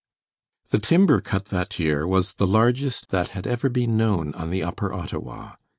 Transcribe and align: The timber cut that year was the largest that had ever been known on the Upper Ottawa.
The 0.69 0.79
timber 0.79 1.21
cut 1.21 1.49
that 1.53 1.77
year 1.77 2.07
was 2.07 2.33
the 2.33 2.47
largest 2.47 3.09
that 3.09 3.27
had 3.37 3.45
ever 3.45 3.69
been 3.69 3.97
known 3.97 4.33
on 4.33 4.49
the 4.49 4.63
Upper 4.63 4.91
Ottawa. 4.91 5.57